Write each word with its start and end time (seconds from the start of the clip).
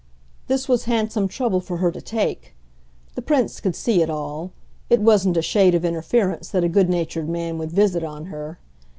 This 0.47 0.67
was 0.67 0.85
handsome 0.85 1.27
trouble 1.27 1.61
for 1.61 1.77
her 1.77 1.91
to 1.91 2.01
take 2.01 2.55
the 3.13 3.21
Prince 3.21 3.59
could 3.59 3.75
see 3.75 4.01
it 4.01 4.09
all: 4.09 4.51
it 4.89 4.99
wasn't 4.99 5.37
a 5.37 5.43
shade 5.43 5.75
of 5.75 5.85
interference 5.85 6.49
that 6.49 6.63
a 6.63 6.69
good 6.69 6.89
natured 6.89 7.29
man 7.29 7.59
would 7.59 7.71
visit 7.71 8.03
on 8.03 8.25
her. 8.25 8.57